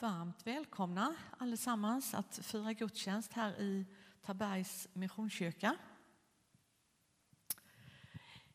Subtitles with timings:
[0.00, 3.86] Varmt välkomna allesammans att fira gudstjänst här i
[4.22, 5.76] Tabergs Missionskyrka.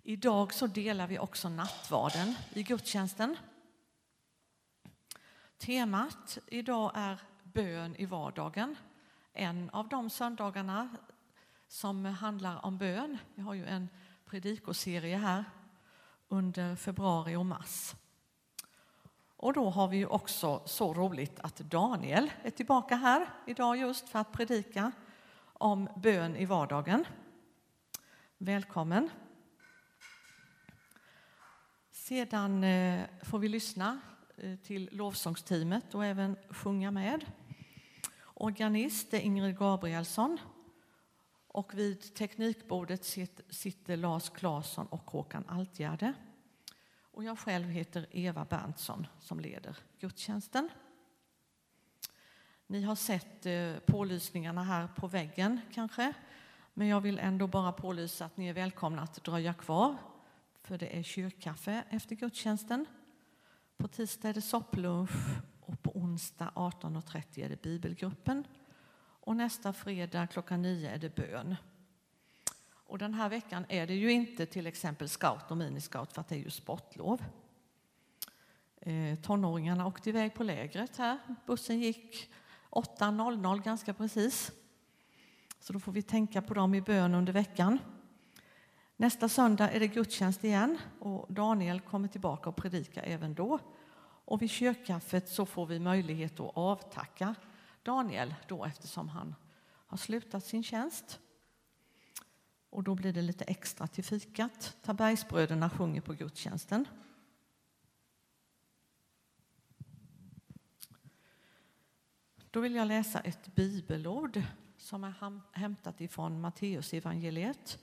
[0.04, 3.38] Idag så delar vi också nattvarden i gudstjänsten.
[5.58, 8.76] Temat idag är bön i vardagen.
[9.34, 10.90] En av de söndagarna
[11.68, 13.18] som handlar om bön.
[13.36, 13.90] Vi har ju en
[14.26, 15.46] predikoserie här
[16.28, 17.96] under februari och mars.
[19.42, 24.10] Och då har vi ju också så roligt att Daniel är tillbaka här idag just
[24.10, 24.92] för att predika
[25.54, 27.06] om bön i vardagen.
[28.38, 29.10] Välkommen.
[31.92, 34.00] Sedan eh, får vi lyssna
[34.38, 37.26] eh, till lovsångsteamet och även sjunga med.
[38.24, 40.38] Organist är Ingrid Gabrielsson
[41.48, 43.06] och vid teknikbordet
[43.50, 46.14] sitter Lars Claesson och Håkan Altgärde.
[47.20, 50.70] Och jag själv heter Eva Berntsson som leder gudstjänsten.
[52.68, 56.14] Ni har sett eh, pålysningarna här på väggen kanske.
[56.74, 59.98] Men jag vill ändå bara pålysa att ni är välkomna att dröja kvar.
[60.64, 62.86] För det är kyrkkaffe efter gudstjänsten.
[63.78, 65.12] På tisdag är det sopplunch
[65.62, 68.48] och på onsdag 18.30 är det bibelgruppen.
[69.00, 71.56] Och nästa fredag klockan 9 är det bön.
[72.90, 76.28] Och den här veckan är det ju inte till exempel scout och miniscout för att
[76.28, 77.24] det är ju sportlov.
[78.82, 81.20] Eh, tonåringarna åkte iväg på lägret här.
[81.46, 82.32] Bussen gick
[82.70, 84.52] 8.00 ganska precis.
[85.60, 87.80] Så då får vi tänka på dem i bön under veckan.
[88.96, 93.60] Nästa söndag är det gudstjänst igen och Daniel kommer tillbaka och predika även då.
[94.26, 97.36] Och vid kyrkkaffet så får vi möjlighet att avtacka
[97.84, 99.36] Daniel då eftersom han
[99.88, 101.20] har slutat sin tjänst.
[102.70, 104.78] Och då blir det lite extra till fikat.
[104.82, 106.86] Tabergsbröderna sjunger på gudstjänsten.
[112.52, 114.42] Då vill jag läsa ett bibelord
[114.78, 115.14] som är
[115.58, 117.80] hämtat ifrån Matteus evangeliet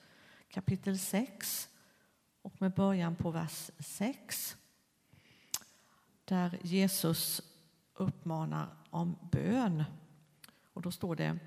[0.49, 1.69] kapitel 6
[2.43, 4.56] och med början på vers 6
[6.25, 7.43] där Jesus
[7.94, 9.84] uppmanar om bön.
[10.72, 11.39] Och då står det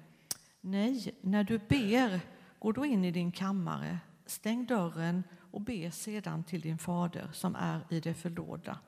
[0.62, 2.22] Nej, när du ber
[2.60, 7.56] Gå då in i din kammare, stäng dörren och be sedan till din fader som
[7.56, 8.80] är i det fördolda.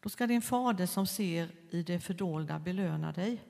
[0.00, 3.42] Då ska din fader som ser i det fördolda belöna dig.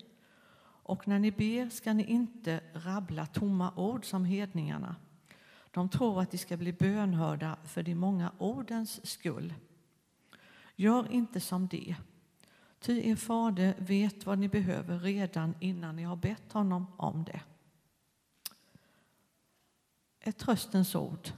[0.87, 4.97] Och när ni ber ska ni inte rabbla tomma ord som hedningarna.
[5.71, 9.55] De tror att de ska bli bönhörda för de många ordens skull.
[10.77, 11.97] Gör inte som det.
[12.81, 17.41] Ty er fader vet vad ni behöver redan innan ni har bett honom om det
[20.25, 21.29] ett tröstens ord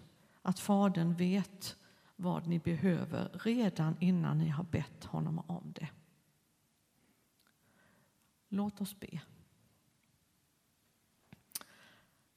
[0.42, 1.76] att Fadern vet
[2.16, 5.88] vad ni behöver redan innan ni har bett honom om det.
[8.48, 9.20] Låt oss be.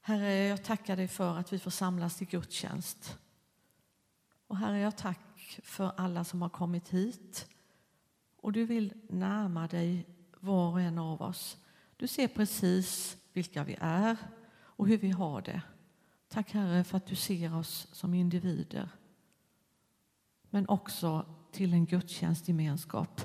[0.01, 3.17] Herre, jag tackar dig för att vi får samlas till gudstjänst.
[4.47, 7.49] Och Herre, jag tack för alla som har kommit hit.
[8.37, 10.05] Och du vill närma dig
[10.39, 11.57] var och en av oss.
[11.97, 14.17] Du ser precis vilka vi är
[14.51, 15.61] och hur vi har det.
[16.29, 18.89] Tack Herre för att du ser oss som individer.
[20.49, 23.21] Men också till en gudstjänstgemenskap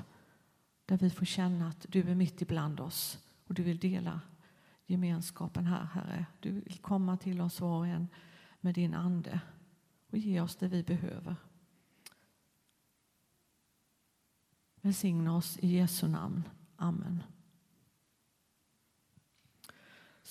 [0.85, 4.21] där vi får känna att du är mitt ibland oss och du vill dela
[4.85, 6.25] gemenskapen här, Herre.
[6.39, 8.07] Du vill komma till oss var och en
[8.59, 9.39] med din ande
[10.09, 11.35] och ge oss det vi behöver.
[14.81, 16.43] Välsigna oss i Jesu namn.
[16.75, 17.23] Amen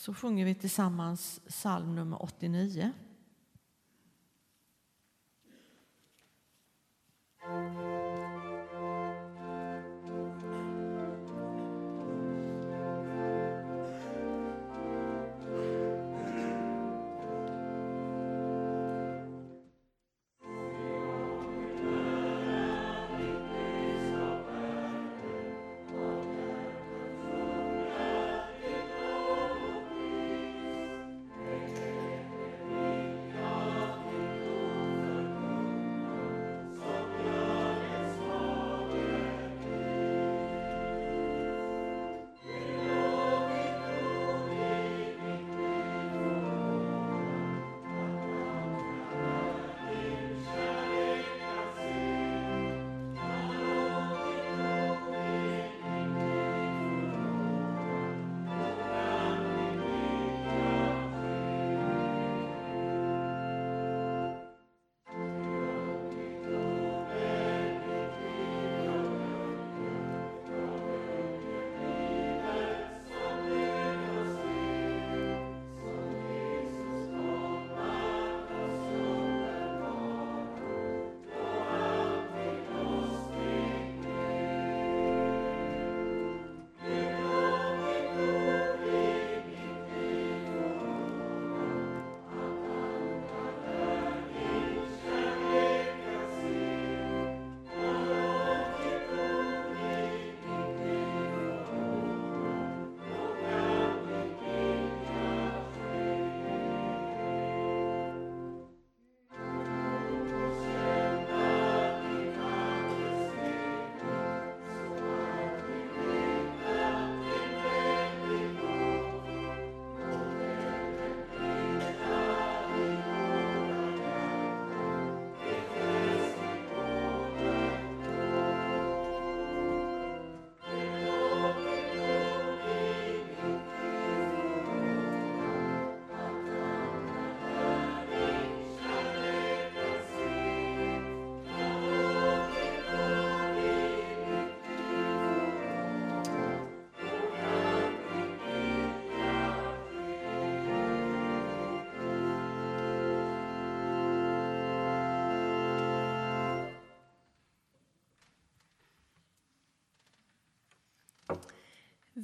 [0.04, 2.92] så sjunger vi tillsammans psalm nummer 89.
[7.40, 8.03] thank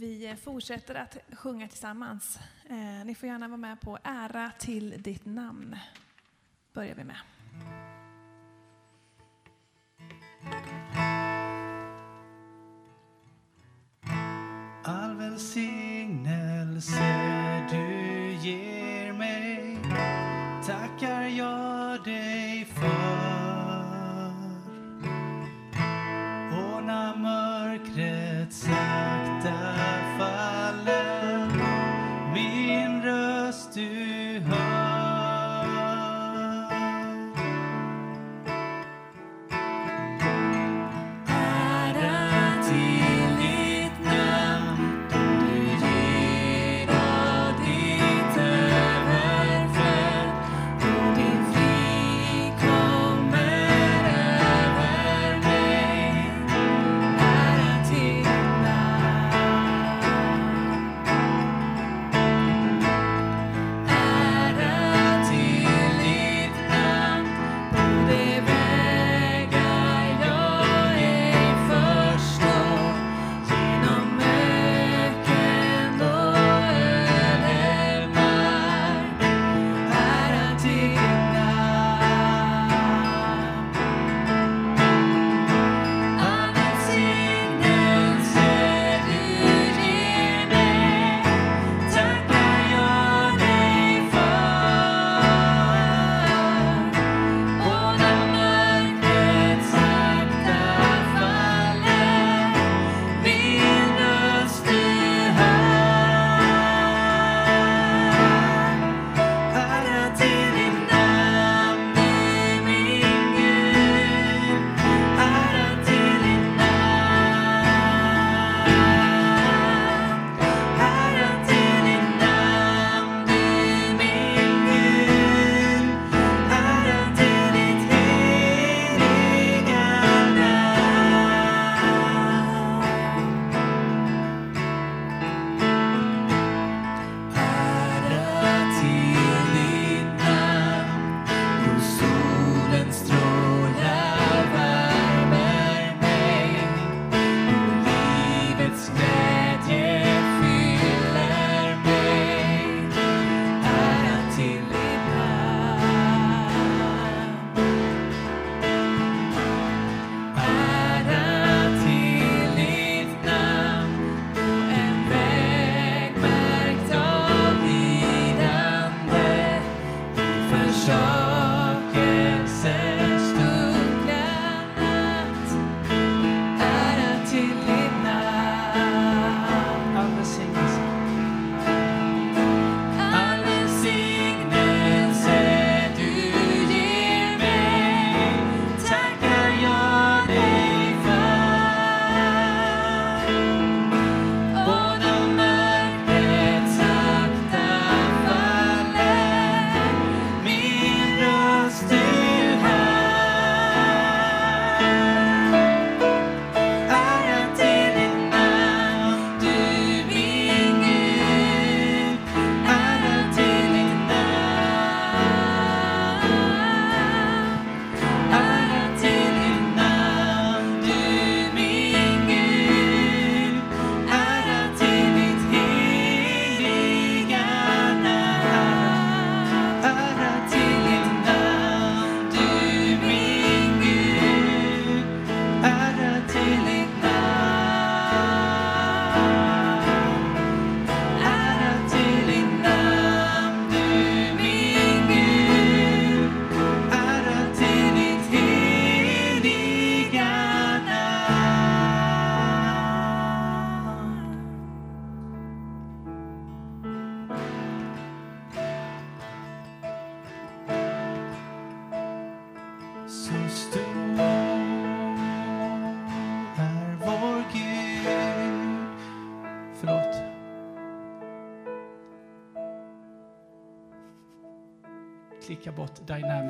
[0.00, 2.38] Vi fortsätter att sjunga tillsammans.
[2.70, 5.76] Eh, ni får gärna vara med på Ära till ditt namn.
[6.72, 7.16] börjar vi med.
[14.84, 17.19] All välsignelse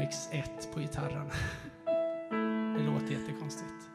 [0.00, 1.30] Remix 1 på gitarren.
[2.76, 3.90] Det låter jättekonstigt.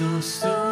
[0.00, 0.69] so, so.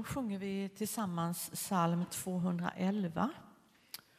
[0.00, 3.30] Då sjunger vi tillsammans psalm 211.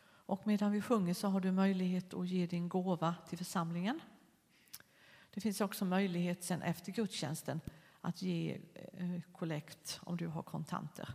[0.04, 4.00] Och medan vi sjunger så har du möjlighet att ge din gåva till församlingen.
[5.34, 7.62] Det finns också möjlighet sen efter gudstjänsten
[8.02, 11.14] att ge eh, kollekt om du har kontanter.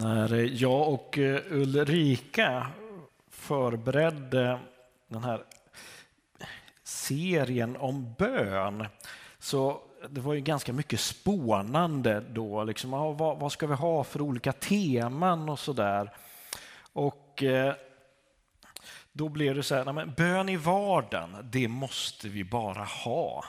[0.00, 2.66] När jag och eh, Ulrika
[3.30, 4.58] förberedde
[5.08, 5.44] den här
[6.82, 8.86] serien om bön
[9.38, 12.64] så det var ju ganska mycket spånande då.
[12.64, 16.12] Liksom, vad, vad, ska vi ha för olika teman och så där.
[16.92, 17.74] Och eh,
[19.12, 23.44] då blev det så här, nej, bön i vardagen, det måste vi bara ha.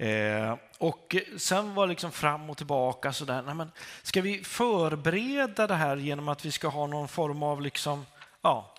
[0.00, 3.42] Eh, och sen var det liksom fram och tillbaka sådär.
[3.42, 7.62] Nej, men ska vi förbereda det här genom att vi ska ha någon form av
[7.62, 8.06] liksom,
[8.42, 8.74] ja,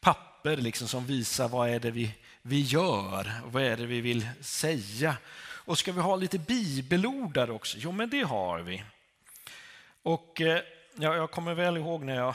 [0.00, 4.28] papper liksom som visar vad är det vi, vi gör, vad är det vi vill
[4.40, 5.16] säga.
[5.42, 7.78] Och ska vi ha lite bibelord där också?
[7.80, 8.84] Jo, men det har vi.
[10.02, 10.60] Och eh,
[10.94, 12.34] ja, jag kommer väl ihåg när jag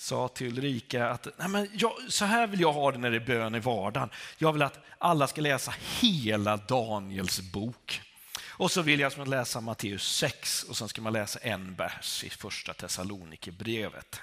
[0.00, 3.16] sa till Ulrika att Nej, men jag, så här vill jag ha det när det
[3.16, 4.10] är bön i vardagen.
[4.38, 8.02] Jag vill att alla ska läsa hela Daniels bok.
[8.48, 12.30] Och så vill jag läsa Matteus 6 och sen ska man läsa en vers i
[12.30, 14.20] första Thessalonikerbrevet.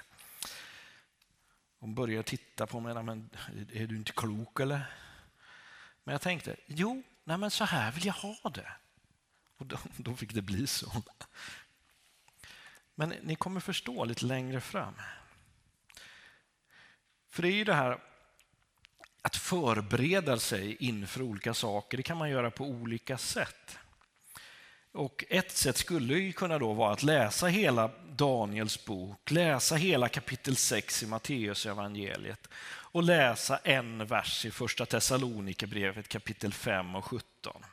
[1.80, 3.30] Hon börjar titta på mig, men
[3.72, 4.80] är du inte klok eller?
[6.04, 8.72] Men jag tänkte, jo, nej men så här vill jag ha det.
[9.58, 11.02] Och då, då fick det bli så.
[12.94, 14.94] Men ni kommer förstå lite längre fram.
[17.38, 17.98] För det är ju det här
[19.22, 23.78] att förbereda sig inför olika saker, det kan man göra på olika sätt.
[24.92, 30.08] Och ett sätt skulle ju kunna då vara att läsa hela Daniels bok, läsa hela
[30.08, 37.04] kapitel 6 i Matteus evangeliet och läsa en vers i första Thessalonikerbrevet kapitel 5 och
[37.04, 37.64] 17.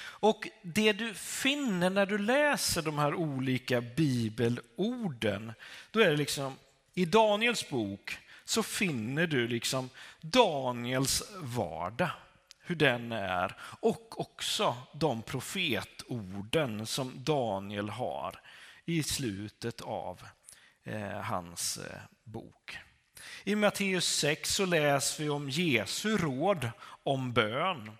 [0.00, 5.52] Och det du finner när du läser de här olika bibelorden,
[5.90, 6.56] då är det liksom
[6.94, 12.10] i Daniels bok så finner du liksom Daniels vardag,
[12.58, 18.40] hur den är och också de profetorden som Daniel har
[18.84, 20.22] i slutet av
[20.84, 22.78] eh, hans eh, bok.
[23.44, 26.70] I Matteus 6 så läser vi om Jesu råd
[27.02, 27.98] om bön,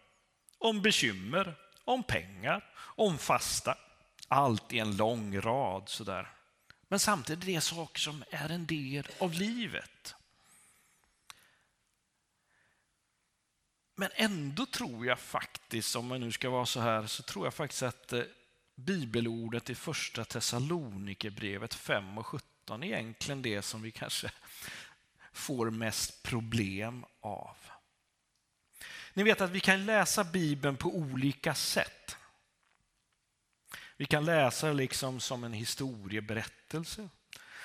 [0.58, 1.54] om bekymmer,
[1.84, 3.78] om pengar, om fasta.
[4.28, 6.30] Allt i en lång rad sådär.
[6.88, 10.14] Men samtidigt är det saker som är en del av livet.
[13.94, 17.54] Men ändå tror jag faktiskt, om man nu ska vara så här, så tror jag
[17.54, 18.22] faktiskt att eh,
[18.74, 24.30] bibelordet i första Thessalonikerbrevet 5 och 17 är egentligen det som vi kanske
[25.32, 27.56] får mest problem av.
[29.12, 32.16] Ni vet att vi kan läsa Bibeln på olika sätt.
[33.96, 37.08] Vi kan läsa det liksom som en historieberättelse.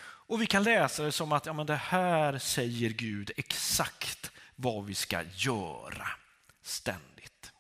[0.02, 4.86] Och vi kan läsa det som att ja, men det här säger Gud exakt vad
[4.86, 6.08] vi ska göra
[6.70, 7.52] ständigt.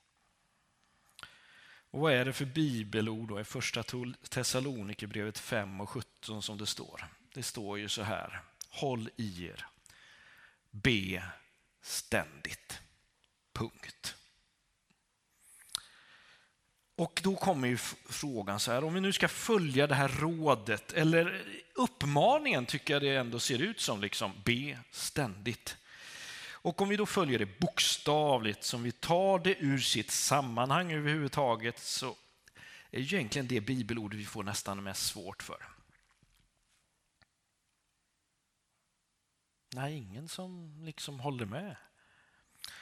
[1.91, 3.83] Och vad är det för bibelord då i första
[4.29, 7.05] Thessalonikerbrevet 5 och 17 som det står?
[7.33, 9.65] Det står ju så här, håll i er,
[10.71, 11.23] be
[11.81, 12.81] ständigt.
[13.53, 14.15] Punkt.
[16.95, 17.77] Och då kommer ju
[18.09, 21.43] frågan så här, om vi nu ska följa det här rådet, eller
[21.73, 25.77] uppmaningen tycker jag det ändå ser ut som, liksom, be ständigt.
[26.61, 31.79] Och om vi då följer det bokstavligt, som vi tar det ur sitt sammanhang överhuvudtaget,
[31.79, 32.15] så
[32.91, 35.67] är ju egentligen det bibelord vi får nästan mest svårt för.
[39.75, 41.75] Nej, ingen som liksom håller med.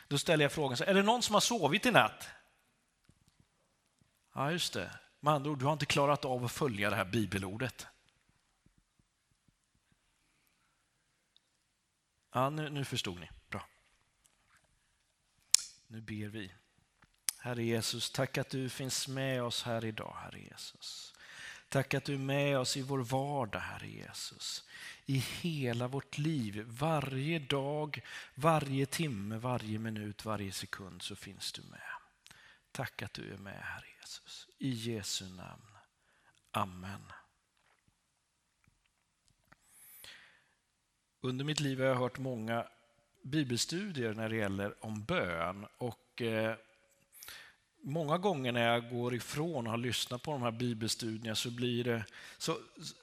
[0.08, 2.28] Då ställer jag frågan, så, är det någon som har sovit i natt?
[4.34, 5.00] Ja, just det.
[5.20, 7.88] Med andra ord, du har inte klarat av att följa det här bibelordet.
[12.32, 13.30] Ja, nu, nu förstod ni.
[15.88, 16.52] Nu ber vi.
[17.40, 21.14] Herre Jesus, tack att du finns med oss här idag, Herre Jesus.
[21.70, 24.64] Tack att du är med oss i vår vardag, Herre Jesus.
[25.06, 28.02] I hela vårt liv, varje dag,
[28.36, 31.82] varje timme, varje minut, varje sekund så finns du med.
[32.72, 34.48] Tack att du är med, Herre Jesus.
[34.58, 35.78] I Jesu namn.
[36.52, 37.12] Amen.
[41.22, 42.68] Under mitt liv har jag hört många
[43.28, 46.56] bibelstudier när det gäller om bön och eh,
[47.88, 51.84] många gånger när jag går ifrån och har lyssnat på de här bibelstudierna så blir
[51.84, 52.04] det...
[52.38, 52.58] Så,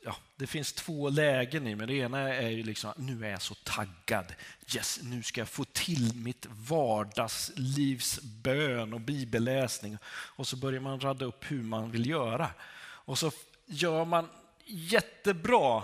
[0.04, 1.86] ja, det finns två lägen i mig.
[1.86, 4.34] Det ena är ju liksom nu är jag så taggad.
[4.74, 9.98] Yes, nu ska jag få till mitt vardagslivs bön och bibelläsning.
[10.06, 12.50] Och så börjar man radda upp hur man vill göra.
[12.80, 13.30] Och så
[13.66, 14.28] gör man
[14.64, 15.82] jättebra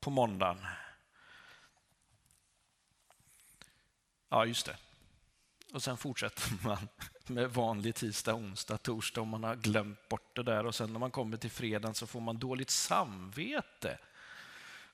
[0.00, 0.58] på måndagen.
[4.32, 4.76] Ja, just det.
[5.72, 6.88] Och sen fortsätter man
[7.26, 10.66] med vanlig tisdag, onsdag, torsdag om man har glömt bort det där.
[10.66, 13.98] Och sen när man kommer till fredagen så får man dåligt samvete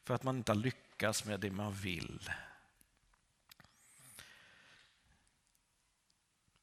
[0.04, 2.30] för att man inte har lyckats med det man vill.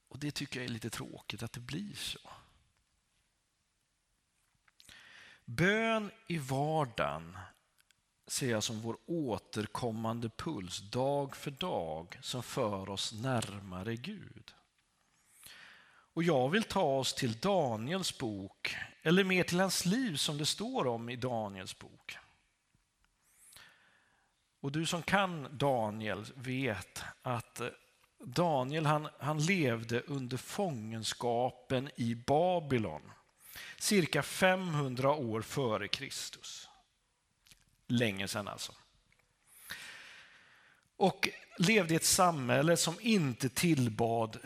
[0.08, 2.30] Och Det tycker jag är lite tråkigt att det blir så.
[5.46, 7.38] Bön i vardagen
[8.28, 14.54] ser jag som vår återkommande puls dag för dag som för oss närmare Gud.
[16.16, 20.46] Och jag vill ta oss till Daniels bok, eller mer till hans liv som det
[20.46, 22.18] står om i Daniels bok.
[24.60, 27.62] Och du som kan Daniel vet att
[28.20, 33.12] Daniel han, han levde under fångenskapen i Babylon
[33.78, 36.65] cirka 500 år före Kristus.
[37.88, 38.72] Länge sedan alltså.
[40.98, 44.40] Och levde i ett samhälle som inte tillbad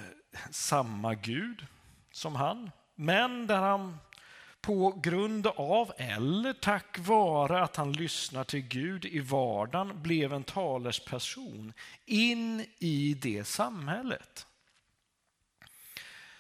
[0.52, 1.65] samma Gud
[2.12, 2.71] som han.
[2.95, 3.97] men där han
[4.62, 10.43] på grund av eller tack vare att han lyssnar till Gud i vardagen blev en
[10.43, 11.73] talesperson
[12.06, 14.47] in i det samhället.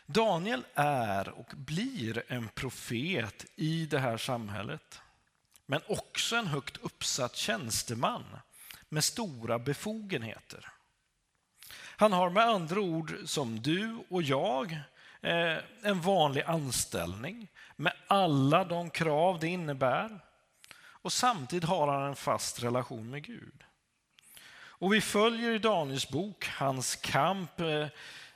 [0.05, 5.01] Daniel är och blir en profet i det här samhället,
[5.69, 8.23] men också en högt uppsatt tjänsteman
[8.89, 10.67] med stora befogenheter.
[11.75, 14.71] Han har med andra ord, som du och jag,
[15.21, 20.19] eh, en vanlig anställning med alla de krav det innebär.
[20.79, 23.63] Och samtidigt har han en fast relation med Gud.
[24.51, 27.87] Och vi följer i Daniels bok hans kamp eh,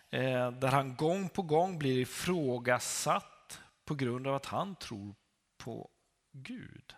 [0.09, 5.15] eh, där han gång på gång blir ifrågasatt på grund av att han tror
[5.57, 5.89] på
[6.31, 6.95] Gud.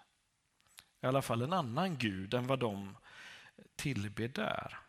[1.05, 2.97] I alla fall en annan Gud än vad de
[3.75, 4.79] tillber där.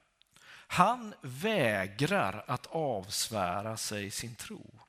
[0.66, 4.80] Han vägrar att avsvära sig sin tro.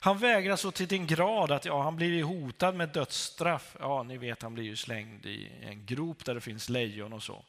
[0.00, 3.76] Han vägrar så till den grad att ja, han blir hotad med dödsstraff.
[3.80, 7.22] Ja, ni vet, han blir ju slängd i en grop där det finns lejon och
[7.22, 7.44] så.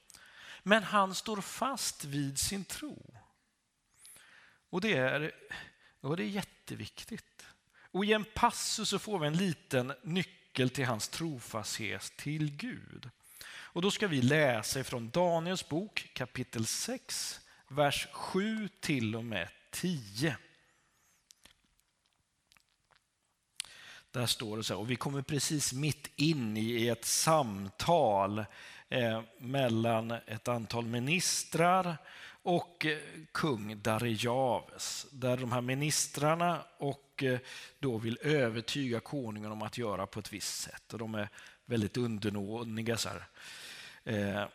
[0.63, 3.13] Men han står fast vid sin tro.
[4.69, 5.32] Och det är,
[6.01, 7.45] och det är jätteviktigt.
[7.91, 13.10] Och i en passus så får vi en liten nyckel till hans trofasthet till Gud.
[13.48, 19.48] Och då ska vi läsa från Daniels bok kapitel 6, vers 7 till och med
[19.72, 20.38] 10.
[24.12, 28.46] Där står det så här, och vi kommer precis mitt in i ett samtal
[28.89, 31.98] eh, mellan ett antal ministrar
[32.43, 32.98] och eh,
[33.32, 37.39] kung Darijaves, där de här ministrarna och och eh,
[37.80, 40.93] då vill övertyga konungen om att göra på ett visst sätt.
[40.93, 41.30] Och de är
[41.65, 42.97] väldigt undernådiga.
[42.97, 43.23] Så här.
[44.03, 44.47] Eh,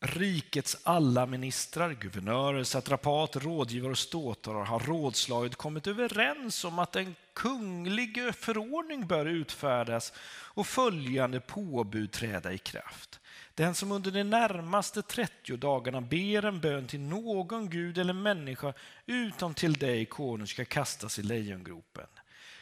[0.00, 7.14] Rikets alla ministrar, guvernörer, satrapater, rådgivare och ståtare har rådslaget kommit överens om att en
[7.32, 10.12] kunglig förordning bör utfärdas
[10.54, 13.20] och följande påbud träda i kraft.
[13.56, 18.72] Den som under de närmaste 30 dagarna ber en bön till någon gud eller människa
[19.06, 22.06] utom till dig, konung, ska kastas i lejongropen.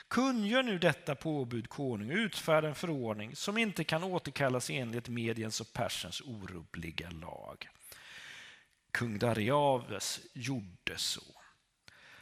[0.09, 5.73] Kungör nu detta påbud, konung, utfärda en förordning som inte kan återkallas enligt mediens och
[5.73, 7.69] persens orubbliga lag.
[8.91, 11.35] Kung Dariaves gjorde så.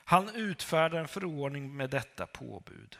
[0.04, 2.98] Han utfärdade en förordning med detta påbud.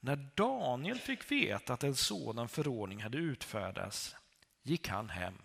[0.00, 4.16] När Daniel fick veta att en sådan förordning hade utfärdats
[4.64, 5.38] gick han hem.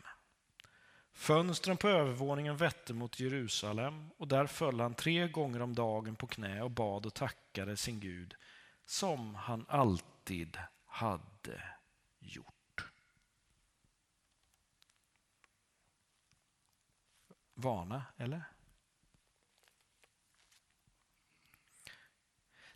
[1.13, 6.27] Fönstren på övervåningen vette mot Jerusalem och där föll han tre gånger om dagen på
[6.27, 8.35] knä och bad och tackade sin Gud
[8.85, 11.63] som han alltid hade
[12.19, 12.91] gjort.
[17.53, 18.43] Vana, eller?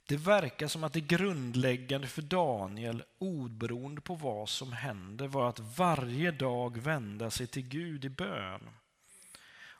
[0.05, 5.59] Det verkar som att det grundläggande för Daniel, oberoende på vad som hände, var att
[5.59, 8.69] varje dag vända sig till Gud i bön.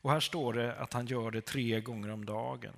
[0.04, 2.76] Och här står det att han gör det tre gånger om dagen.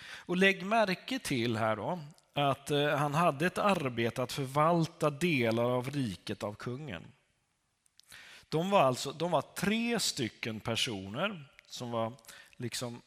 [0.00, 1.98] Och lägg märke till här då
[2.32, 7.04] att eh, han hade ett arbete att förvalta delar av riket av kungen.
[8.48, 12.12] De var alltså de var tre stycken personer som var
[12.56, 13.02] liksom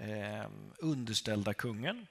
[0.00, 2.06] Ehm, underställda kungen.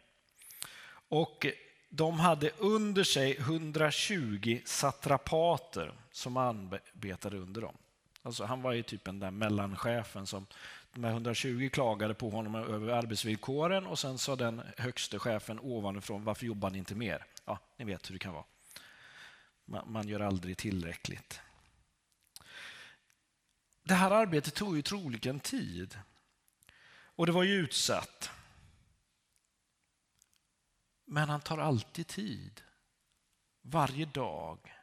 [1.10, 1.46] Och
[1.90, 7.78] de hade under sig 120 satrapater som arbetade under dem.
[8.22, 10.46] Alltså han var ju typ den där mellanchefen som
[10.94, 16.24] de här 120 klagade på honom över arbetsvillkoren och sen sa den högste chefen ovanifrån
[16.24, 17.26] varför jobbar ni inte mer?
[17.46, 18.46] Ja, ni vet hur det kan vara.
[19.66, 21.42] Man, man gör aldrig tillräckligt.
[23.84, 25.98] Det här arbetet tog ju troligen tid.
[27.20, 28.30] Och det var ju utsatt.
[31.06, 32.62] Men han tar alltid tid,
[33.62, 34.74] varje dag,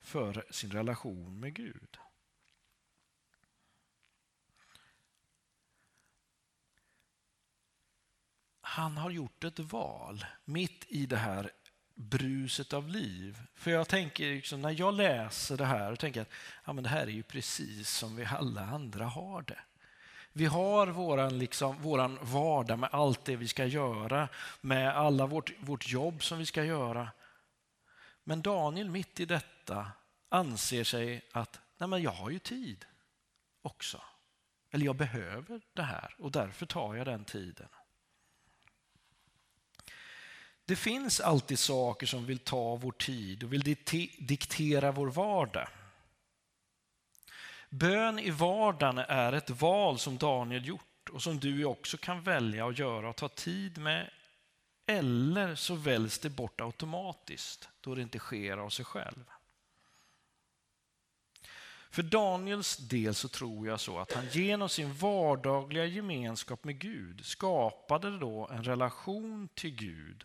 [0.00, 1.96] för sin relation med Gud.
[8.60, 11.50] Han har gjort ett val mitt i det här
[11.94, 13.42] bruset av liv.
[13.54, 16.32] För jag tänker, liksom, när jag läser det här, och tänker att
[16.64, 19.60] ja, men det här är ju precis som vi alla andra har det.
[20.36, 24.28] Vi har våran, liksom, våran vardag med allt det vi ska göra,
[24.60, 27.10] med alla vårt, vårt jobb som vi ska göra.
[28.24, 29.92] Men Daniel mitt i detta
[30.28, 32.84] anser sig att nej men jag har ju tid
[33.62, 34.02] också.
[34.70, 37.68] Eller jag behöver det här och därför tar jag den tiden.
[40.64, 43.76] Det finns alltid saker som vill ta vår tid och vill
[44.18, 45.68] diktera vår vardag.
[47.78, 52.66] Bön i vardagen är ett val som Daniel gjort och som du också kan välja
[52.68, 54.10] att göra och ta tid med.
[54.86, 59.24] Eller så väljs det bort automatiskt då det inte sker av sig själv.
[61.90, 67.24] För Daniels del så tror jag så att han genom sin vardagliga gemenskap med Gud
[67.24, 70.24] skapade då en relation till Gud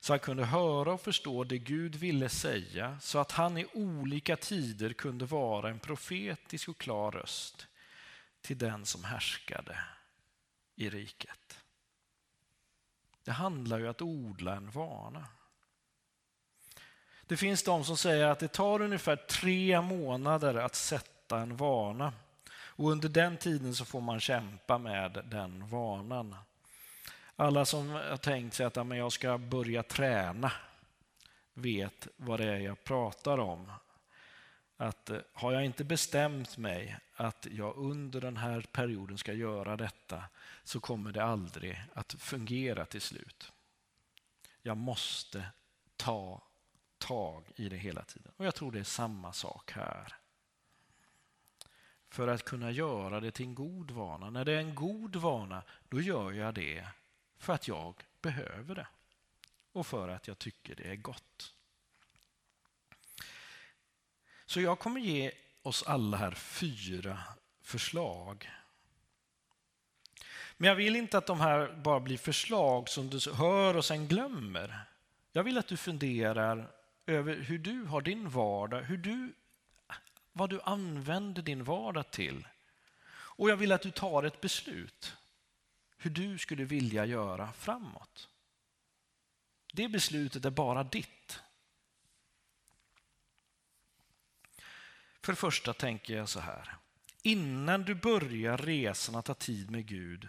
[0.00, 4.36] så han kunde höra och förstå det Gud ville säga så att han i olika
[4.36, 7.66] tider kunde vara en profetisk och klar röst
[8.40, 9.78] till den som härskade
[10.76, 11.60] i riket.
[13.24, 15.26] Det handlar ju om att odla en vana.
[17.26, 22.12] Det finns de som säger att det tar ungefär tre månader att sätta en vana.
[22.50, 26.36] Och under den tiden så får man kämpa med den vanan.
[27.40, 30.52] Alla som har tänkt sig att ja, jag ska börja träna
[31.54, 33.72] vet vad det är jag pratar om.
[34.76, 39.76] Att eh, har jag inte bestämt mig att jag under den här perioden ska göra
[39.76, 40.24] detta
[40.64, 43.52] så kommer det aldrig att fungera till slut.
[44.62, 45.48] Jag måste
[45.96, 46.42] ta
[46.98, 48.32] tag i det hela tiden.
[48.36, 50.16] Och jag tror det är samma sak här.
[52.08, 54.30] För att kunna göra det till en god vana.
[54.30, 56.86] När det är en god vana, då gör jag det
[57.38, 58.86] för att jag behöver det
[59.72, 61.54] och för att jag tycker det är gott.
[64.46, 67.22] Så jag kommer ge oss alla här fyra
[67.62, 68.50] förslag.
[70.56, 74.08] Men jag vill inte att de här bara blir förslag som du hör och sen
[74.08, 74.84] glömmer.
[75.32, 76.70] Jag vill att du funderar
[77.06, 79.32] över hur du har din vardag, hur du,
[80.32, 82.46] vad du använder din vardag till.
[83.10, 85.16] Och jag vill att du tar ett beslut
[85.98, 88.28] hur du skulle vilja göra framåt.
[89.72, 91.40] Det beslutet är bara ditt.
[95.22, 96.76] För det första tänker jag så här.
[97.22, 100.28] Innan du börjar resan att ta tid med Gud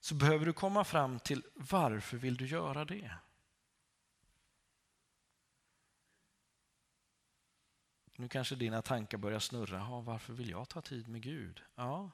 [0.00, 3.16] så behöver du komma fram till varför vill du göra det?
[8.16, 9.76] Nu kanske dina tankar börjar snurra.
[9.76, 11.62] Ja, varför vill jag ta tid med Gud?
[11.74, 12.10] Ja.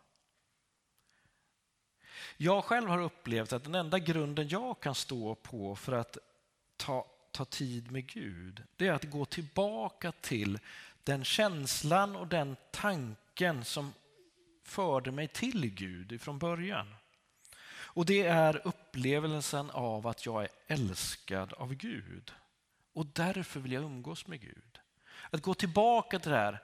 [2.36, 6.18] Jag själv har upplevt att den enda grunden jag kan stå på för att
[6.76, 10.58] ta, ta tid med Gud, det är att gå tillbaka till
[11.04, 13.92] den känslan och den tanken som
[14.64, 16.94] förde mig till Gud från början.
[17.98, 22.32] Och det är upplevelsen av att jag är älskad av Gud.
[22.92, 24.78] Och därför vill jag umgås med Gud.
[25.30, 26.62] Att gå tillbaka till det här,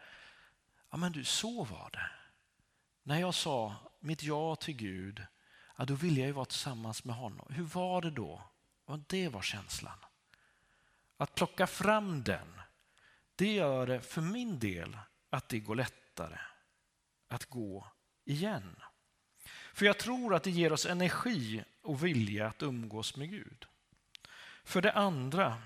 [0.90, 2.10] ja men du, så var det.
[3.02, 5.22] När jag sa mitt ja till Gud,
[5.76, 7.46] ja, då ville jag ju vara tillsammans med honom.
[7.50, 8.42] Hur var det då?
[8.84, 9.98] Och det var känslan.
[11.16, 12.60] Att plocka fram den,
[13.36, 14.98] det gör det för min del
[15.30, 16.38] att det går lättare
[17.28, 17.86] att gå
[18.24, 18.76] igen.
[19.74, 23.66] För jag tror att det ger oss energi och vilja att umgås med Gud.
[24.64, 25.62] För det andra,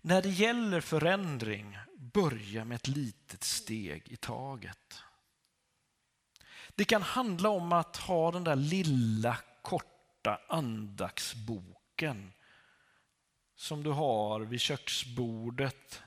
[0.00, 5.02] när det gäller förändring, börja med ett litet steg i taget.
[6.80, 12.32] Det kan handla om att ha den där lilla korta andaktsboken
[13.56, 16.02] som du har vid köksbordet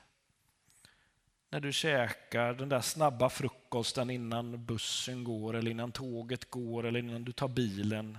[1.50, 7.00] när du käkar den där snabba frukosten innan bussen går eller innan tåget går eller
[7.00, 8.18] innan du tar bilen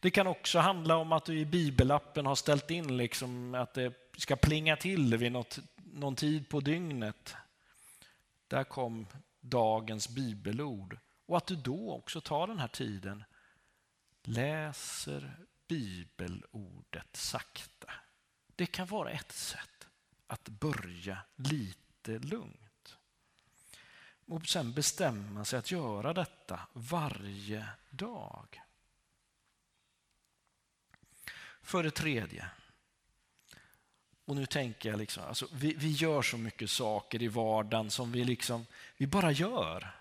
[0.00, 3.92] det kan också handla om att du i bibelappen har ställt in liksom att det
[4.16, 7.34] ska plinga till vid något, någon tid på dygnet.
[8.48, 9.06] Där kom
[9.50, 10.98] dagens bibelord.
[11.26, 13.24] Och att du då också tar den här tiden,
[14.22, 15.36] läser
[15.68, 17.92] bibelordet sakta.
[18.56, 19.88] Det kan vara ett sätt
[20.26, 22.96] att börja lite lugnt.
[24.26, 28.60] Och sen bestämma sig att göra detta varje dag.
[31.62, 32.50] För det tredje,
[34.28, 38.12] och nu tänker jag, liksom, alltså, vi, vi gör så mycket saker i vardagen som
[38.12, 38.66] vi, liksom,
[38.96, 39.94] vi bara gör.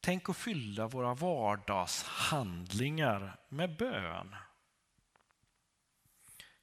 [0.00, 4.34] Tänk att fylla våra vardagshandlingar med bön.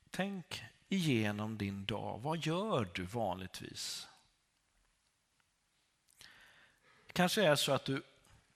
[0.09, 2.19] Tänk igenom din dag.
[2.21, 4.07] Vad gör du vanligtvis?
[7.13, 8.03] kanske är så att du,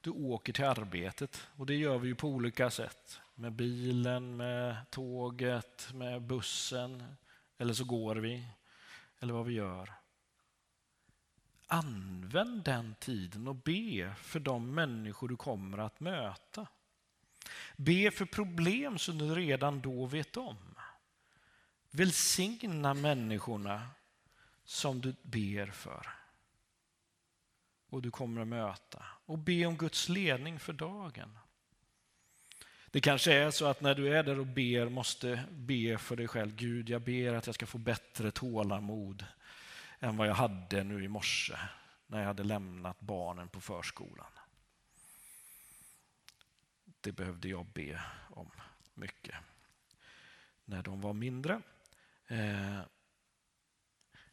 [0.01, 3.19] du åker till arbetet och det gör vi ju på olika sätt.
[3.35, 7.03] Med bilen, med tåget, med bussen
[7.57, 8.47] eller så går vi
[9.19, 9.93] eller vad vi gör.
[11.67, 16.67] Använd den tiden och be för de människor du kommer att möta.
[17.75, 20.75] Be för problem som du redan då vet om.
[21.91, 23.87] Välsigna människorna
[24.63, 26.07] som du ber för
[27.89, 29.05] och du kommer att möta.
[29.25, 31.37] och be om Guds ledning för dagen.
[32.91, 36.27] Det kanske är så att när du är där och ber måste be för dig
[36.27, 36.55] själv.
[36.55, 39.25] Gud, jag ber att jag ska få bättre tålamod
[39.99, 41.57] än vad jag hade nu i morse
[42.07, 44.31] när jag hade lämnat barnen på förskolan.
[47.01, 48.51] Det behövde jag be om
[48.93, 49.35] mycket
[50.65, 51.61] när de var mindre.
[52.27, 52.79] Eh,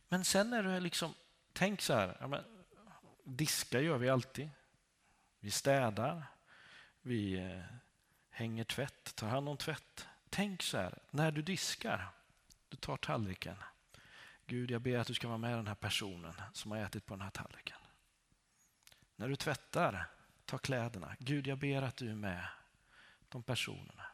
[0.09, 1.15] men sen är det liksom,
[1.53, 2.45] tänk så här, ja, men,
[3.25, 4.51] diska gör vi alltid.
[5.41, 6.27] Vi städar,
[7.03, 7.65] vi eh,
[8.35, 10.07] hänger tvätt, tar hand om tvätt.
[10.30, 12.09] Tänk så här, när du diskar,
[12.68, 13.57] du tar tallriken.
[14.47, 17.14] Gud, jag ber att du ska vara med den här personen som har ätit på
[17.14, 17.76] den här tallriken.
[19.16, 20.07] När du tvättar,
[20.45, 21.16] ta kläderna.
[21.18, 22.47] Gud, jag ber att du är med
[23.28, 24.07] de personerna.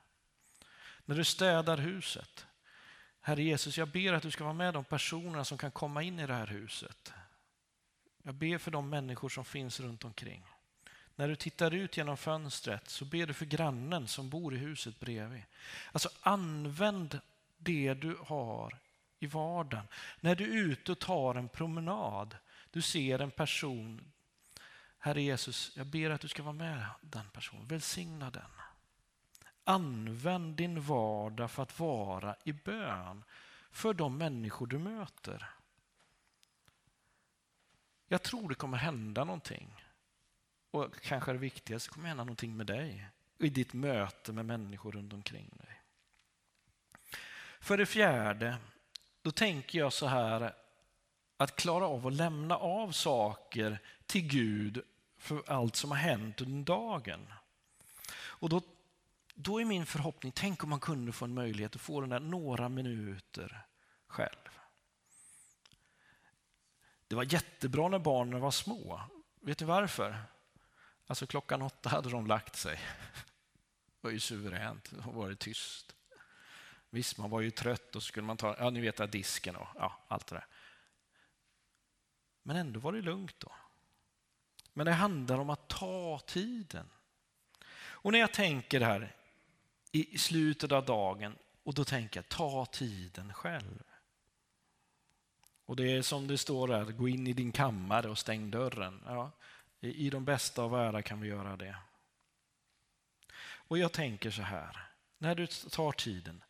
[1.05, 2.47] När du städar huset,
[3.21, 6.19] Herre Jesus, jag ber att du ska vara med de personerna som kan komma in
[6.19, 7.13] i det här huset.
[8.23, 10.45] Jag ber för de människor som finns runt omkring.
[11.21, 15.01] När du tittar ut genom fönstret så ber du för grannen som bor i huset
[15.01, 15.43] bredvid.
[15.93, 17.21] Alltså använd
[17.59, 18.79] det du har
[19.19, 19.87] i vardagen.
[20.21, 22.37] När du är ute och tar en promenad,
[22.71, 24.13] du ser en person.
[24.99, 27.67] Herre Jesus, jag ber att du ska vara med den personen.
[27.67, 28.51] Välsigna den.
[29.65, 33.25] Använd din vardag för att vara i bön
[33.71, 35.51] för de människor du möter.
[38.09, 39.85] Jag tror det kommer hända någonting.
[40.71, 43.09] Och kanske det viktigaste, det kommer hända någonting med dig
[43.39, 45.81] i ditt möte med människor runt omkring dig.
[47.61, 48.57] För det fjärde,
[49.23, 50.55] då tänker jag så här
[51.37, 54.83] att klara av att lämna av saker till Gud
[55.19, 57.33] för allt som har hänt under dagen.
[58.13, 58.63] Och då,
[59.35, 62.21] då är min förhoppning, tänk om man kunde få en möjlighet att få den där
[62.21, 63.67] några minuter
[64.07, 64.49] själv.
[67.09, 69.01] Det var jättebra när barnen var små.
[69.41, 70.17] Vet ni varför?
[71.11, 72.77] Alltså klockan åtta hade de lagt sig.
[72.77, 75.95] Det var ju suveränt, det var tyst.
[76.91, 79.69] Visst, man var ju trött och så skulle man ta, ja ni vet disken och
[79.75, 80.47] ja, allt det där.
[82.43, 83.53] Men ändå var det lugnt då.
[84.73, 86.91] Men det handlar om att ta tiden.
[87.73, 89.17] Och när jag tänker här
[89.93, 93.83] i slutet av dagen och då tänker jag ta tiden själv.
[95.67, 99.03] Och det är som det står där, gå in i din kammare och stäng dörren.
[99.07, 99.31] Ja,
[99.81, 101.77] i de bästa av världar kan vi göra det.
[103.43, 106.43] Och jag tänker så här, när du tar tiden,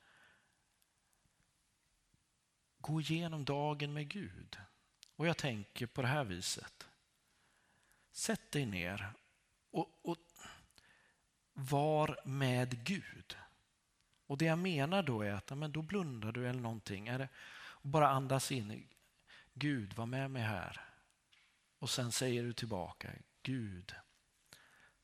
[2.78, 4.58] gå igenom dagen med Gud.
[5.16, 6.86] Och jag tänker på det här viset.
[8.12, 9.12] Sätt dig ner
[9.70, 10.18] och, och
[11.52, 13.36] var med Gud.
[14.26, 17.08] Och Det jag menar då är att men då blundar du eller någonting.
[17.08, 17.28] Är det,
[17.82, 18.88] bara andas in.
[19.54, 20.89] Gud, var med mig här.
[21.80, 23.10] Och sen säger du tillbaka,
[23.42, 23.94] Gud,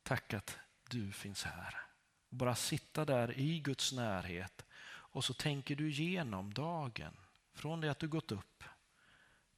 [0.02, 0.58] tack att
[0.88, 1.80] du finns här.
[2.28, 7.16] Bara sitta där i Guds närhet och så tänker du igenom dagen.
[7.54, 8.64] Från det att du gått upp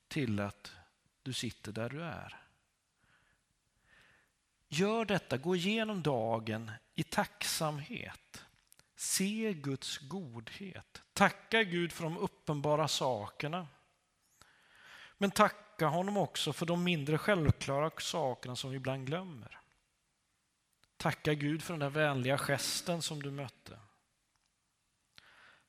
[0.09, 0.73] till att
[1.23, 2.43] du sitter där du är.
[4.69, 8.45] Gör detta, gå igenom dagen i tacksamhet.
[8.97, 11.03] Se Guds godhet.
[11.13, 13.69] Tacka Gud för de uppenbara sakerna.
[15.19, 19.59] Men tacka Tacka honom också för de mindre självklara sakerna som vi ibland glömmer.
[20.97, 23.79] Tacka Gud för den där vänliga gesten som du mötte.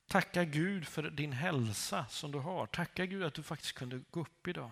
[0.08, 2.66] Tacka Gud för din hälsa som du har.
[2.66, 4.72] Tacka Gud att du faktiskt kunde gå upp idag.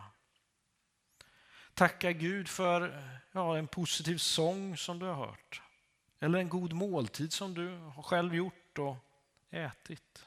[1.73, 5.61] Tacka Gud för ja, en positiv sång som du har hört.
[6.19, 8.95] Eller en god måltid som du har själv gjort och
[9.49, 10.25] ätit.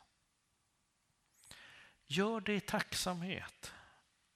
[2.07, 3.73] Gör det i tacksamhet.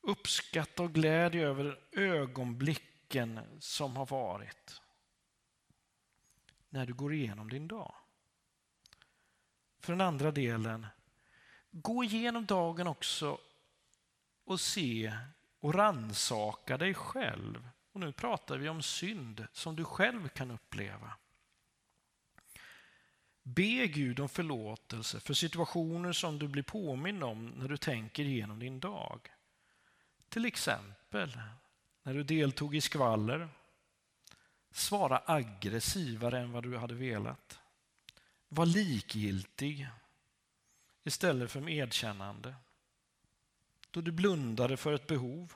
[0.06, 4.80] Uppskatta och glädje över ögonblicken som har varit.
[6.68, 7.94] När du går igenom din dag.
[9.80, 10.86] För den andra delen,
[11.70, 13.38] gå igenom dagen också
[14.44, 15.16] och se
[15.60, 17.68] och ransaka dig själv.
[17.92, 21.12] Och nu pratar vi om synd som du själv kan uppleva.
[23.42, 28.58] Be Gud om förlåtelse för situationer som du blir påminn om när du tänker igenom
[28.58, 29.33] din dag.
[30.28, 31.38] Till exempel
[32.02, 33.48] när du deltog i skvaller,
[34.70, 37.58] svara aggressivare än vad du hade velat.
[38.48, 39.88] Var likgiltig
[41.04, 42.54] istället för medkännande.
[43.90, 45.52] Då du blundade för ett behov.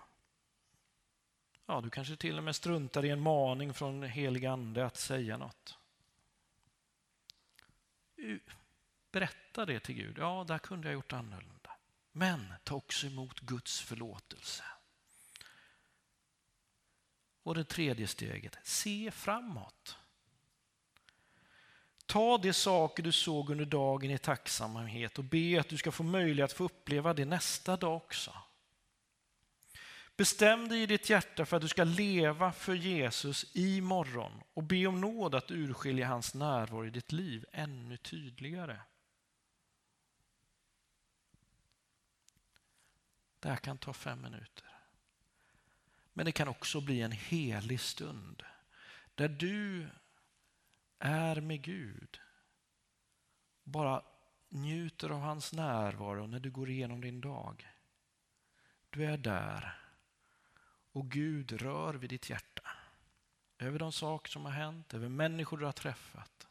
[1.66, 5.36] Ja, du kanske till och med struntar i en maning från helig ande att säga
[5.36, 5.78] något.
[9.12, 10.18] Berätta det till Gud.
[10.18, 11.57] Ja, där kunde jag gjort annorlunda.
[12.18, 14.64] Men ta också emot Guds förlåtelse.
[17.42, 19.96] Och det tredje steget, se framåt.
[22.06, 26.02] Ta de saker du såg under dagen i tacksamhet och be att du ska få
[26.02, 28.32] möjlighet att få uppleva det nästa dag också.
[30.16, 34.62] Bestäm dig i ditt hjärta för att du ska leva för Jesus i morgon och
[34.62, 38.80] be om nåd att urskilja hans närvaro i ditt liv ännu tydligare.
[43.40, 44.64] Det här kan ta fem minuter.
[46.12, 48.42] Men det kan också bli en helig stund
[49.14, 49.88] där du
[50.98, 52.20] är med Gud.
[53.64, 54.02] Bara
[54.48, 57.68] njuter av hans närvaro när du går igenom din dag.
[58.90, 59.78] Du är där
[60.92, 62.62] och Gud rör vid ditt hjärta.
[63.58, 66.47] Över de saker som har hänt, över människor du har träffat.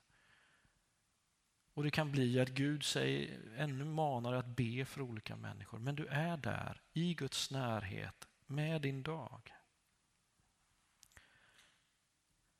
[1.77, 5.79] Och det kan bli att Gud säger, ännu manar att be för olika människor.
[5.79, 9.53] Men du är där i Guds närhet med din dag.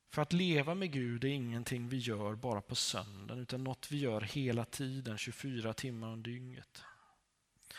[0.10, 3.98] För att leva med Gud är ingenting vi gör bara på söndagen utan något vi
[3.98, 6.84] gör hela tiden, 24 timmar om dygnet.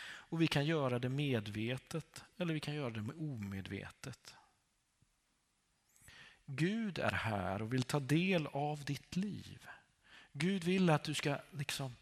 [0.01, 4.35] Och vi kan göra det medvetet eller vi kan göra det med omedvetet.
[6.45, 9.67] Gud är här och vill ta del av ditt liv.
[10.39, 11.95] Gud vill att du ska liksom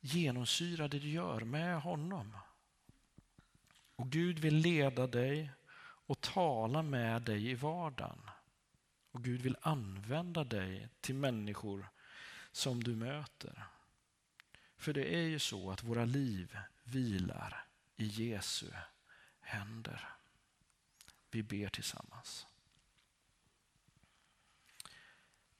[0.00, 2.36] genomsyra det du gör med honom.
[3.96, 5.50] Och Gud vill leda dig
[6.06, 8.30] och tala med dig i vardagen.
[9.10, 11.88] Och Gud vill använda dig till människor
[12.52, 13.64] som du möter.
[14.76, 17.64] För det är ju så att våra liv vilar
[17.96, 18.66] i Jesu
[19.40, 20.08] händer.
[21.30, 22.46] Vi ber tillsammans.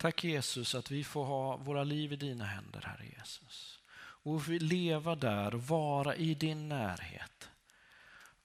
[0.03, 3.80] Tack Jesus att vi får ha våra liv i dina händer, Herre Jesus.
[3.94, 7.50] Och vi leva där och vara i din närhet.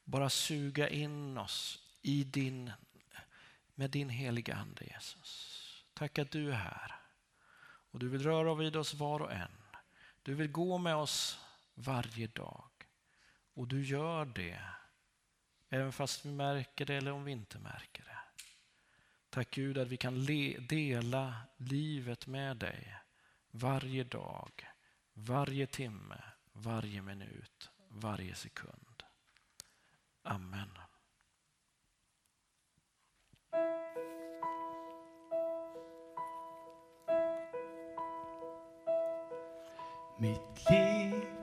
[0.03, 2.71] Bara suga in oss i din,
[3.75, 5.83] med din heliga Ande, Jesus.
[5.93, 6.95] Tack att du är här.
[7.91, 9.51] Och du vill röra vid oss var och en.
[10.23, 11.39] Du vill gå med oss
[11.73, 12.69] varje dag.
[13.53, 14.61] Och du gör det,
[15.69, 18.16] även fast vi märker det eller om vi inte märker det.
[19.37, 20.25] Tack Gud att vi kan
[20.69, 22.95] dela livet med dig
[23.51, 24.51] varje dag,
[25.13, 26.23] varje timme,
[26.53, 29.03] varje minut, varje sekund.
[30.23, 30.69] Amen.
[40.19, 41.36] Mitt liv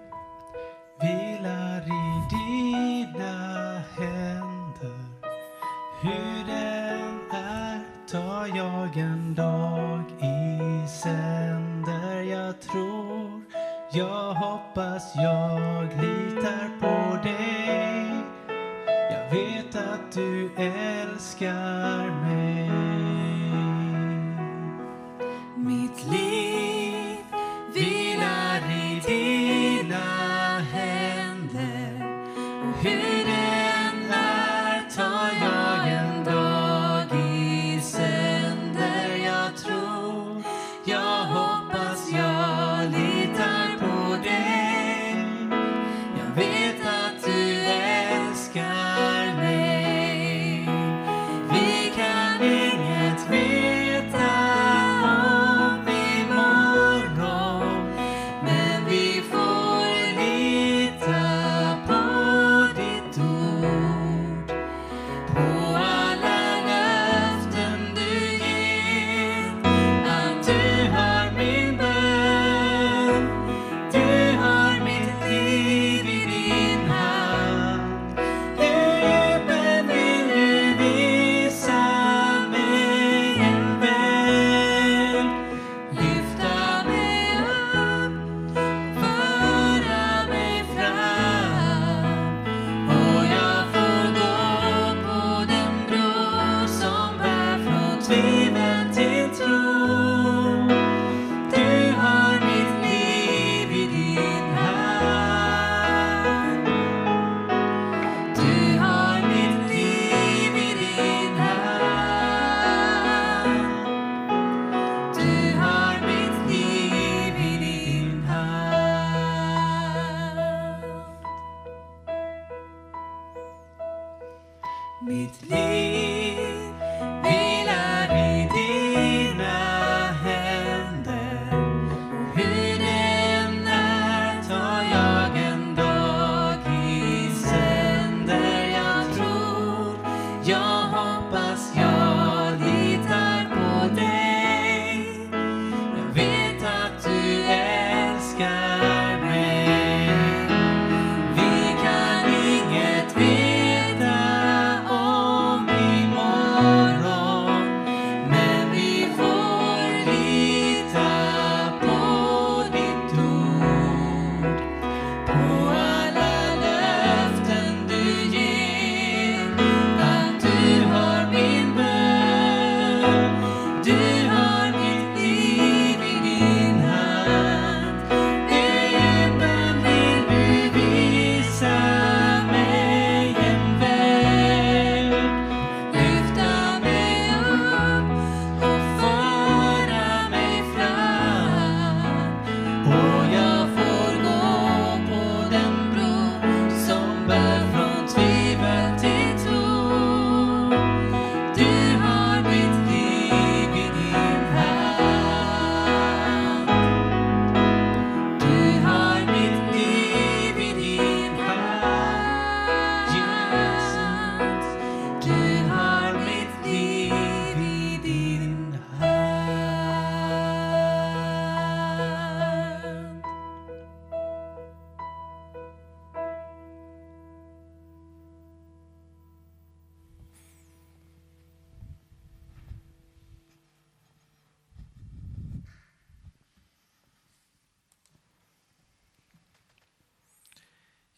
[8.94, 12.22] tar en dag i sänder.
[12.22, 13.42] Jag tror,
[13.92, 18.10] jag hoppas, jag litar på dig.
[18.86, 22.13] Jag vet att du älskar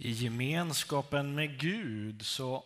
[0.06, 2.64] I gemenskapen med Gud så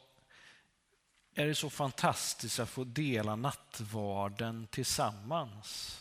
[1.34, 6.00] är det så fantastiskt att få dela nattvarden tillsammans.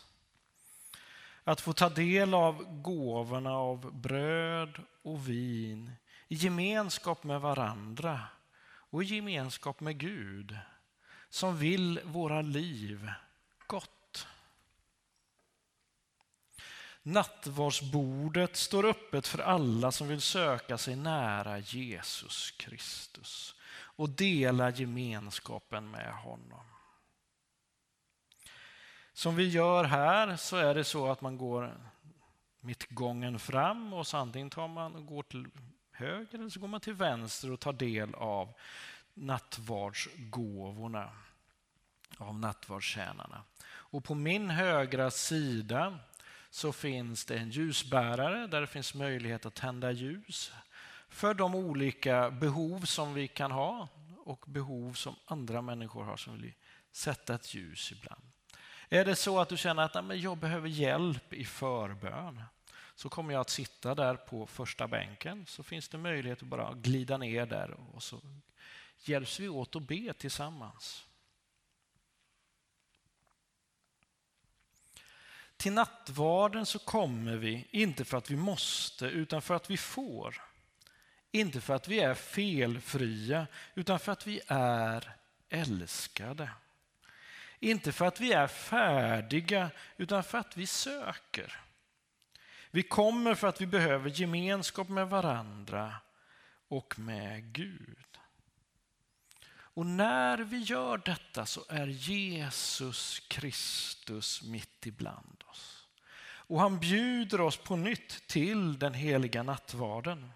[1.43, 5.91] Att få ta del av gåvorna av bröd och vin
[6.27, 8.21] i gemenskap med varandra
[8.63, 10.57] och i gemenskap med Gud
[11.29, 13.11] som vill våra liv
[13.67, 13.98] gott.
[17.09, 25.91] Nattvardsbordet står öppet för alla som vill söka sig nära Jesus Kristus och dela gemenskapen
[25.91, 26.65] med honom.
[29.13, 31.91] Som vi gör här så är det så att man går
[32.59, 35.47] mittgången fram och så antingen tar man och går till
[35.91, 38.53] höger eller så går man till vänster och tar del av
[39.13, 41.09] nattvardsgåvorna
[42.17, 43.43] av nattvardstjänarna.
[43.67, 45.99] Och på min högra sida
[46.49, 50.51] så finns det en ljusbärare där det finns möjlighet att tända ljus
[51.09, 53.87] för de olika behov som vi kan ha
[54.17, 56.53] och behov som andra människor har som vill
[56.91, 58.21] sätta ett ljus ibland.
[58.89, 62.43] Är det så att du känner att nej, jag behöver hjälp i förbön
[62.95, 66.73] så kommer jag att sitta där på första bänken så finns det möjlighet att bara
[66.73, 68.21] glida ner där och så
[68.97, 71.05] hjälps vi åt att be tillsammans.
[75.59, 80.41] Till nattvarden så kommer vi inte för att vi måste utan för att vi får.
[81.31, 85.15] Inte för att vi är felfria utan för att vi är
[85.49, 86.49] älskade.
[87.59, 91.59] Inte för att vi är färdiga utan för att vi söker.
[92.71, 95.95] Vi kommer för att vi behöver gemenskap med varandra
[96.67, 98.08] och med Gud.
[99.73, 105.87] Och när vi gör detta så är Jesus Kristus mitt ibland oss.
[106.21, 110.31] Och han bjuder oss på nytt till den heliga nattvarden.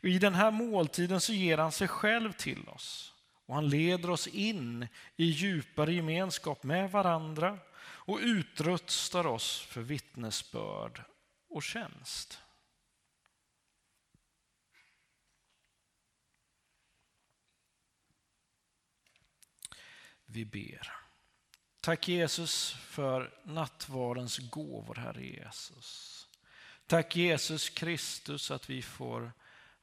[0.00, 3.14] I den här måltiden så ger han sig själv till oss
[3.46, 11.02] och han leder oss in i djupare gemenskap med varandra och utrustar oss för vittnesbörd
[11.48, 12.38] och tjänst.
[20.32, 20.92] Vi ber.
[21.80, 26.28] Tack Jesus för nattvardens gåvor, Herre Jesus.
[26.86, 29.32] Tack Jesus Kristus att vi får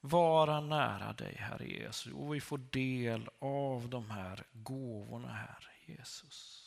[0.02, 6.64] vara nära dig, Herre Jesus, och vi får del av de här gåvorna, Herre Jesus.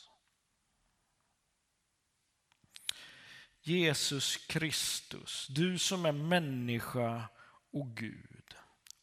[3.61, 7.29] Jesus Kristus, du som är människa
[7.71, 8.55] och Gud,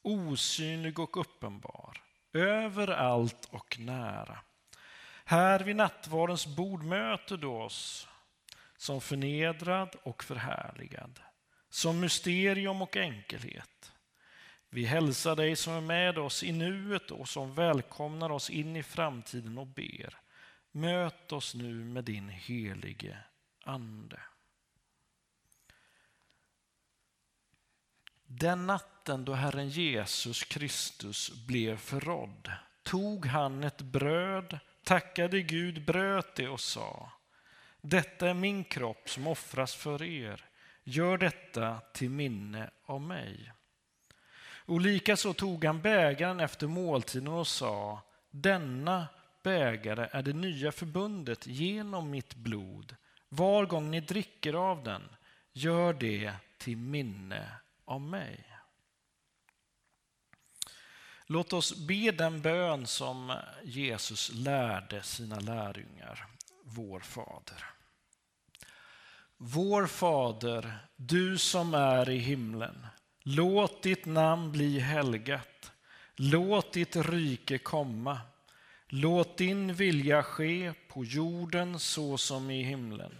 [0.03, 2.03] osynlig och uppenbar,
[2.33, 4.39] överallt och nära.
[5.31, 8.09] Här vid nattvardens bord möter du oss
[8.76, 11.20] som förnedrad och förhärligad,
[11.70, 13.93] som mysterium och enkelhet.
[14.70, 18.83] Vi hälsar dig som är med oss i nuet och som välkomnar oss in i
[18.83, 20.20] framtiden och ber.
[20.72, 23.18] Möt oss nu med din helige
[23.64, 24.20] Ande.
[28.26, 32.53] Den natten då Herren Jesus Kristus blev förrådd
[32.83, 34.59] tog han ett bröd,
[34.89, 37.12] tackade Gud, bröt det och sa
[37.80, 40.45] Detta är min kropp som offras för er.
[40.84, 43.53] Gör detta till minne av mig.
[44.66, 49.07] Och likaså tog han bägaren efter måltiden och sa Denna
[49.43, 52.97] bägare är det nya förbundet genom mitt blod.
[53.28, 55.03] Var gång ni dricker av den,
[55.53, 57.51] gör det till minne
[57.84, 58.57] av mig.
[61.31, 66.26] Låt oss be den bön som Jesus lärde sina lärjungar,
[66.64, 67.64] vår Fader.
[69.37, 72.87] Vår Fader, du som är i himlen.
[73.22, 75.72] Låt ditt namn bli helgat.
[76.16, 78.20] Låt ditt rike komma.
[78.89, 83.18] Låt din vilja ske på jorden så som i himlen.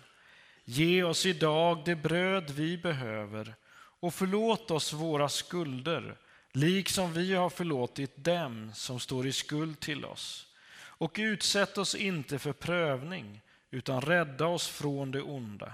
[0.65, 3.55] Ge oss idag det bröd vi behöver
[4.01, 6.17] och förlåt oss våra skulder,
[6.59, 10.55] liksom vi har förlåtit dem som står i skuld till oss.
[10.81, 13.41] Och utsätt oss inte för prövning,
[13.71, 15.73] utan rädda oss från det onda.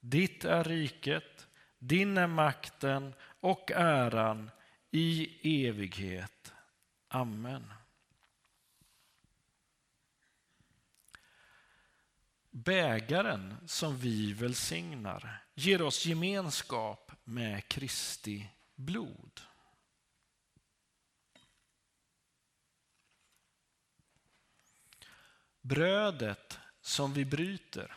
[0.00, 1.46] Ditt är riket,
[1.78, 4.50] din är makten och äran
[4.90, 6.52] i evighet.
[7.08, 7.72] Amen.
[12.50, 19.40] Bägaren som vi välsignar ger oss gemenskap med Kristi blod.
[25.62, 27.96] Brödet som vi bryter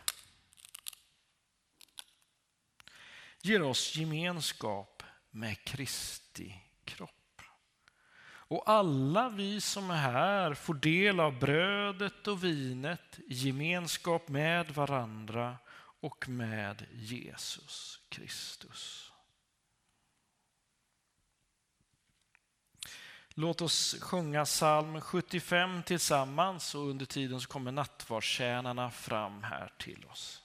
[3.42, 7.42] ger oss gemenskap med Kristi kropp.
[8.48, 14.70] Och alla vi som är här får del av brödet och vinet i gemenskap med
[14.70, 15.58] varandra
[16.00, 19.12] och med Jesus Kristus.
[23.38, 30.04] Låt oss sjunga psalm 75 tillsammans och under tiden så kommer nattvardstjänarna fram här till
[30.10, 30.42] oss.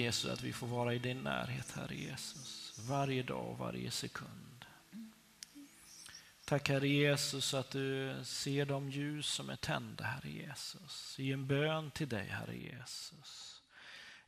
[0.00, 4.64] Jesus att vi får vara i din närhet, Herre Jesus, varje dag, varje sekund.
[6.44, 11.46] Tack Herre Jesus att du ser de ljus som är tända, Herre Jesus, i en
[11.46, 13.62] bön till dig, Herre Jesus.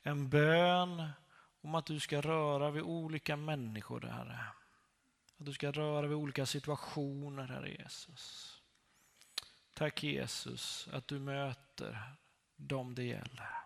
[0.02, 1.08] En bön
[1.60, 4.38] om att du ska röra vid olika människor, Herre.
[5.38, 8.56] Att du ska röra vid olika situationer, Herre Jesus.
[9.74, 12.16] Tack Jesus att du möter
[12.56, 13.61] dem det gäller.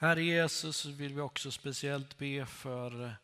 [0.00, 3.14] Herre Jesus vill vi också speciellt be för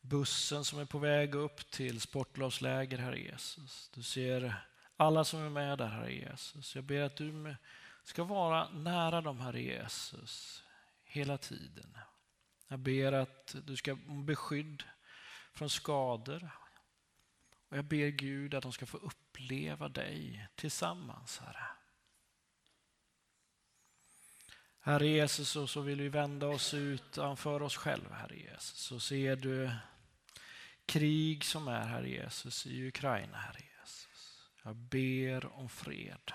[0.00, 3.90] bussen som är på väg upp till sportlovsläger, Herre Jesus.
[3.94, 4.54] Du ser
[4.96, 6.74] alla som är med där, Herre Jesus.
[6.74, 7.56] Jag ber att du
[8.04, 10.64] ska vara nära dem, Herre Jesus,
[11.04, 11.98] hela tiden.
[12.68, 14.82] Jag ber att du ska beskydd
[15.52, 16.50] från skador.
[17.68, 21.79] Och jag ber Gud att de ska få uppleva dig tillsammans, Herre.
[24.90, 28.78] Herre Jesus, och så vill vi vända oss utanför oss själva, Herre Jesus.
[28.78, 29.70] Så ser du
[30.86, 34.48] krig som är, Herre Jesus, i Ukraina, Herre Jesus.
[34.62, 36.32] Jag ber om fred.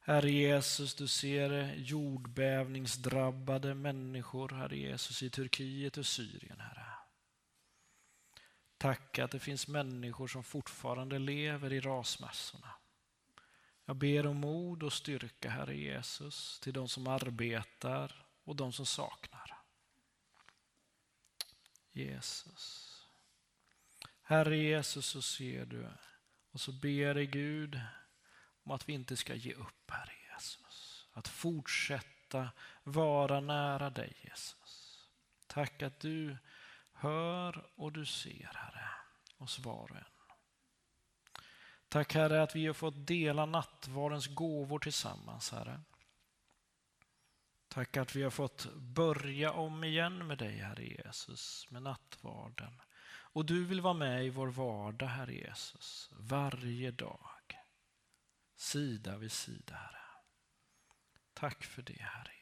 [0.00, 6.86] Herre Jesus, du ser jordbävningsdrabbade människor, Herre Jesus, i Turkiet och Syrien, Herre.
[8.78, 12.74] Tack att det finns människor som fortfarande lever i rasmassorna.
[13.84, 18.86] Jag ber om mod och styrka, Herre Jesus, till de som arbetar och de som
[18.86, 19.58] saknar.
[21.92, 22.90] Jesus.
[24.22, 25.88] Herre Jesus, så ser du
[26.50, 27.80] och så ber dig Gud
[28.62, 31.06] om att vi inte ska ge upp, Herre Jesus.
[31.12, 32.50] Att fortsätta
[32.82, 35.08] vara nära dig, Jesus.
[35.46, 36.36] Tack att du
[36.92, 38.90] hör och du ser, Herre,
[39.38, 40.13] oss var och en.
[41.94, 45.80] Tack Herre att vi har fått dela nattvardens gåvor tillsammans, Herre.
[47.68, 52.82] Tack att vi har fått börja om igen med dig, Herre Jesus, med nattvarden.
[53.06, 57.58] Och du vill vara med i vår vardag, Herre Jesus, varje dag.
[58.56, 60.04] Sida vid sida, Herre.
[61.34, 62.32] Tack för det, Herre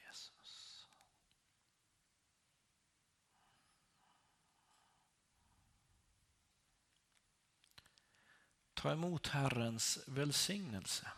[8.83, 11.09] Ta emot Herrens välsignelse.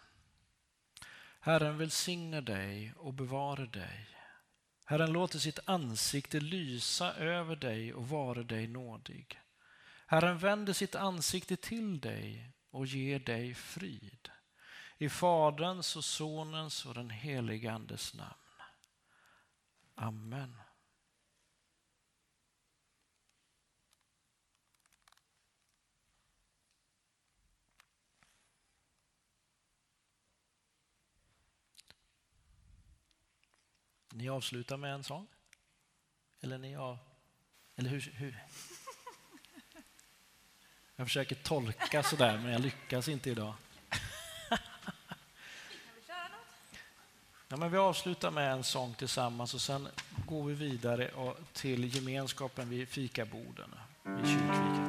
[1.41, 4.09] Herren välsigne dig och bevare dig.
[4.85, 9.41] Herren låter sitt ansikte lysa över dig och vare dig nådig.
[10.07, 14.31] Herren vänder sitt ansikte till dig och ger dig frid.
[14.99, 18.62] I Faderns och Sonens och den helige Andes namn.
[19.95, 20.57] Amen.
[34.16, 35.27] Ni avslutar med en sång?
[36.41, 36.99] Eller ni av...
[37.77, 38.45] Eller hur, hur?
[40.97, 43.55] Jag försöker tolka sådär, men jag lyckas inte idag.
[47.49, 49.89] Ja, men vi avslutar med en sång tillsammans och sen
[50.27, 53.70] går vi vidare till gemenskapen vid fikaborden
[54.03, 54.84] vid kyrkfikat.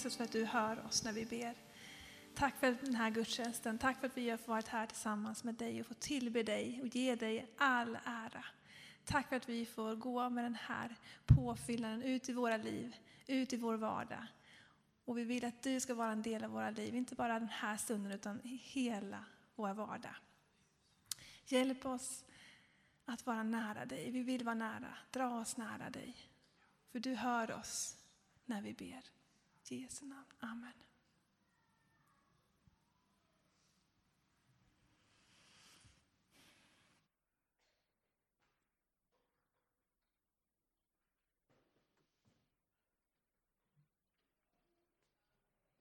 [0.00, 1.54] Jesus för att du hör oss när vi ber.
[2.34, 3.78] Tack för den här gudstjänsten.
[3.78, 6.80] Tack för att vi har fått vara här tillsammans med dig och få tillbe dig
[6.82, 8.44] och ge dig all ära.
[9.04, 10.96] Tack för att vi får gå med den här
[11.26, 12.96] påfyllnaden ut i våra liv,
[13.26, 14.26] ut i vår vardag.
[15.04, 17.48] Och vi vill att du ska vara en del av våra liv, inte bara den
[17.48, 19.24] här stunden utan hela
[19.54, 20.14] vår vardag.
[21.46, 22.24] Hjälp oss
[23.04, 24.10] att vara nära dig.
[24.10, 24.94] Vi vill vara nära.
[25.10, 26.16] Dra oss nära dig.
[26.92, 27.96] För du hör oss
[28.44, 29.19] när vi ber.
[29.72, 30.26] I Jesu namn.
[30.42, 30.89] Amen.